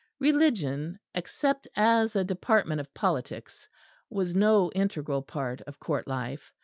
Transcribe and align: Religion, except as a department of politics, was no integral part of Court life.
Religion, 0.19 0.97
except 1.13 1.67
as 1.75 2.15
a 2.15 2.23
department 2.23 2.81
of 2.81 2.91
politics, 2.95 3.69
was 4.09 4.35
no 4.35 4.71
integral 4.71 5.21
part 5.21 5.61
of 5.67 5.79
Court 5.79 6.07
life. 6.07 6.51